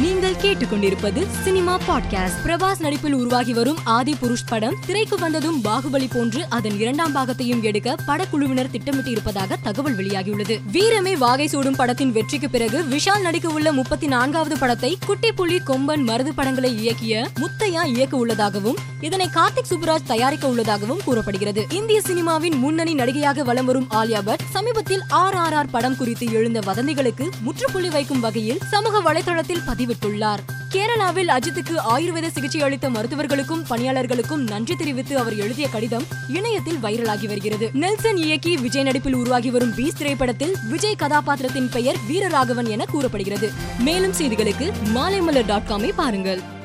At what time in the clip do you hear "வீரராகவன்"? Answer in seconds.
42.10-42.68